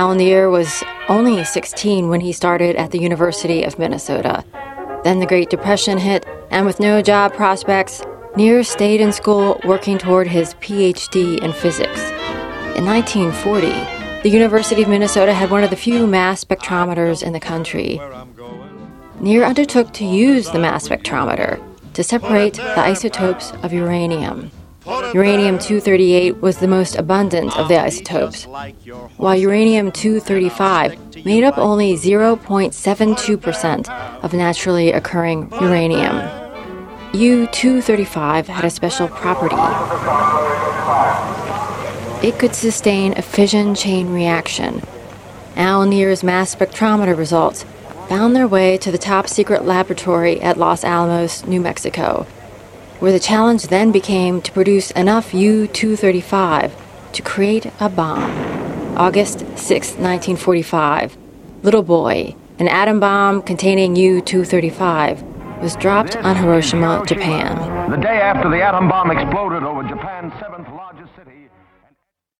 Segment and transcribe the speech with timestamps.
[0.00, 4.42] Al Nier was only 16 when he started at the University of Minnesota.
[5.04, 8.00] Then the Great Depression hit, and with no job prospects,
[8.34, 12.00] Nier stayed in school working toward his PhD in physics.
[12.78, 17.38] In 1940, the University of Minnesota had one of the few mass spectrometers in the
[17.38, 18.00] country.
[19.20, 21.62] Nier undertook to use the mass spectrometer
[21.92, 24.50] to separate the isotopes of uranium.
[25.14, 28.44] Uranium 238 was the most abundant of the isotopes,
[29.16, 33.88] while uranium 235 made up only 0.72%
[34.22, 36.16] of naturally occurring uranium.
[37.12, 39.56] U 235 had a special property.
[42.26, 44.80] It could sustain a fission chain reaction.
[45.56, 47.64] Al Nier's mass spectrometer results
[48.08, 52.26] found their way to the top secret laboratory at Los Alamos, New Mexico,
[53.00, 56.76] where the challenge then became to produce enough U 235
[57.12, 58.30] to create a bomb.
[58.96, 61.16] August 6, 1945,
[61.62, 65.22] Little Boy, an atom bomb containing U 235,
[65.62, 67.90] was dropped on Hiroshima, Japan.
[67.90, 71.10] The day after the atom bomb exploded over Japan's seventh largest.